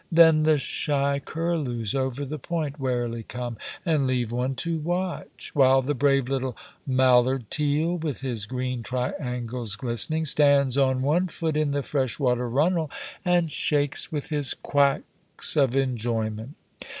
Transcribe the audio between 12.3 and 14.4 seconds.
runnel, and shakes with